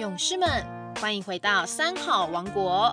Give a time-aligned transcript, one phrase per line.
[0.00, 0.48] 勇士们，
[0.94, 2.90] 欢迎回到三好王国。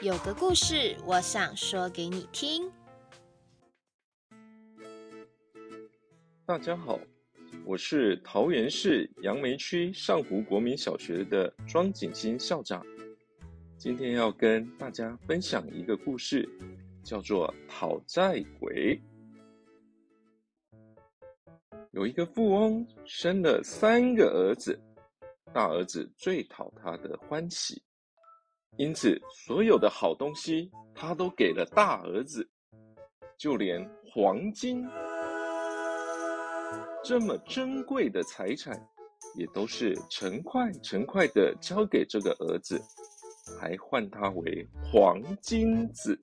[0.00, 2.72] 有个故事，我想说给你听。
[6.46, 6.98] 大家好，
[7.66, 12.82] 我是桃园市杨梅区上湖国民小学的庄景新校长。
[13.76, 16.48] 今天要跟大家分享一个故事，
[17.02, 18.98] 叫做《讨债鬼》。
[21.90, 24.80] 有一个富翁生了三个儿子，
[25.56, 27.82] 大儿子最讨他的欢喜，
[28.76, 32.46] 因此所有的好东西他都给了大儿子，
[33.38, 34.86] 就连黄金
[37.02, 38.78] 这么珍贵的财产，
[39.38, 42.78] 也都是成块成块的交给这个儿子，
[43.58, 46.20] 还唤他为黄金子。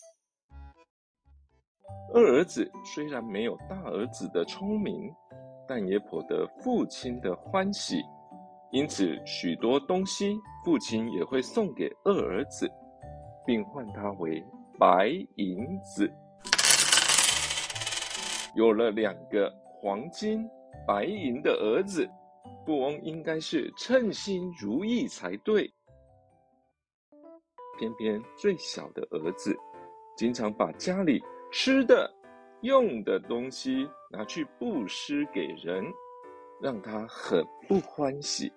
[2.14, 5.12] 二儿子虽然没有大儿子的聪明。
[5.66, 8.04] 但也颇得父亲的欢喜，
[8.74, 12.68] 因此许多东西父亲也会送给二儿子，
[13.46, 14.44] 并唤他为
[14.80, 16.12] 白银子。
[18.56, 20.44] 有了两个黄金、
[20.88, 22.10] 白银的儿子，
[22.66, 25.72] 富翁应该是称心如意才对。
[27.78, 29.56] 偏偏最小的儿子，
[30.18, 32.12] 经常把家里吃的。
[32.62, 35.86] 用的东西拿去布施给人，
[36.62, 38.50] 让他很不欢喜，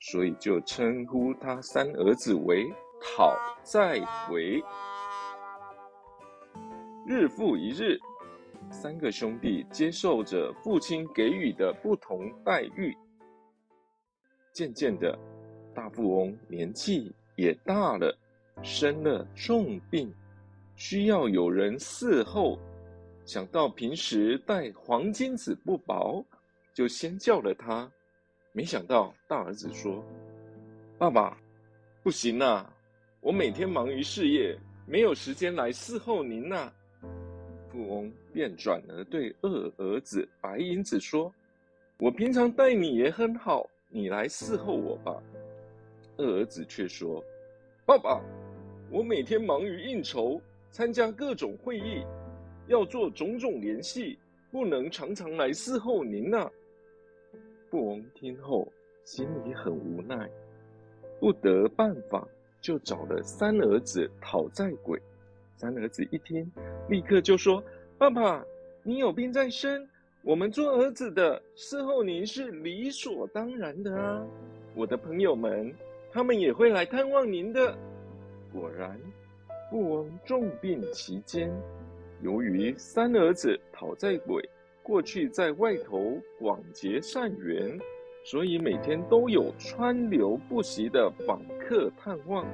[0.00, 2.66] 所以就称呼他三儿子为
[3.00, 4.62] 讨债鬼。
[7.06, 7.98] 日复一日，
[8.70, 12.96] 三个兄弟接受着父亲给予的不同待遇。
[14.52, 15.18] 渐渐的，
[15.74, 18.16] 大富翁年纪也大了，
[18.62, 20.12] 生了重病，
[20.76, 22.58] 需要有人伺候。
[23.24, 26.24] 想到平时带黄金子不薄，
[26.74, 27.90] 就先叫了他。
[28.52, 30.04] 没想到大儿子说
[30.98, 31.36] ：“爸爸，
[32.02, 32.68] 不行呐，
[33.20, 36.72] 我每天忙于事业，没有时间来伺候您呐。”
[37.70, 41.32] 富翁便转而对二儿子白银子说
[41.98, 45.22] ：“我平常待你也很好，你来伺候我吧。”
[46.18, 47.24] 二儿子却说
[47.86, 48.20] ：“爸爸，
[48.90, 50.40] 我每天忙于应酬，
[50.72, 52.04] 参加各种会议。”
[52.66, 54.18] 要做种种联系，
[54.50, 56.50] 不能常常来伺候您呐。
[57.70, 58.66] 富翁听后
[59.04, 60.28] 心里很无奈，
[61.20, 62.26] 不得办法，
[62.60, 65.00] 就找了三儿子讨债鬼。
[65.56, 66.50] 三儿子一听，
[66.88, 67.62] 立刻就说
[67.96, 68.44] ：“爸爸，
[68.82, 69.88] 你有病在身，
[70.22, 74.26] 我们做儿子的伺候您是理所当然的啊。
[74.74, 75.72] 我的朋友们，
[76.10, 77.78] 他们也会来探望您的。”
[78.52, 79.00] 果然，
[79.70, 81.48] 富翁重病期间。
[82.20, 84.46] 由于三儿子讨债鬼
[84.82, 87.78] 过去在外头广结善缘，
[88.24, 92.46] 所以每天都有川流不息的访客探望。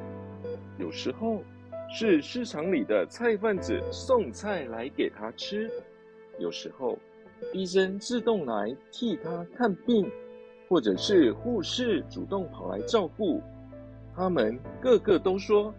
[0.78, 1.42] 有时候
[1.88, 5.70] 是市场里的菜贩子送菜来给他吃，
[6.38, 6.98] 有时候
[7.52, 10.10] 医生自动来替他看病，
[10.68, 13.40] 或者是护士主动跑来照顾。
[14.14, 15.74] 他们个个都说。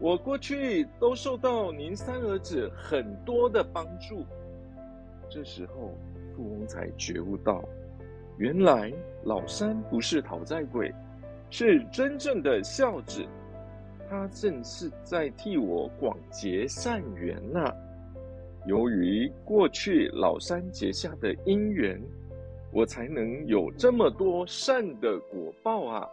[0.00, 4.26] 我过去都受到您三儿子很多的帮助，
[5.34, 5.96] 这时候
[6.36, 7.64] 富翁才觉悟到，
[8.36, 8.92] 原来
[9.24, 10.92] 老三不是讨债鬼，
[11.48, 13.24] 是真正的孝子，
[14.10, 17.74] 他正是在替我广结善缘呐。
[18.66, 21.98] 由于过去老三结下的因缘，
[22.70, 26.06] 我才能有这么多善的果报啊。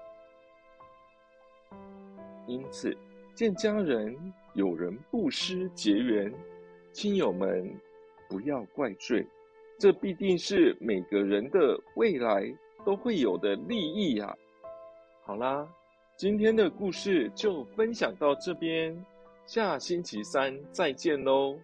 [2.48, 2.96] 因此。
[3.36, 4.14] 见家人
[4.54, 6.34] 有人布施结缘，
[6.92, 7.74] 亲友们
[8.30, 9.26] 不要怪罪，
[9.78, 12.46] 这必定是每个人的未来
[12.86, 14.34] 都会有的利益呀。
[15.26, 15.68] 好啦，
[16.16, 19.06] 今天的故事就分享到这边，
[19.46, 21.58] 下星期三再见喽。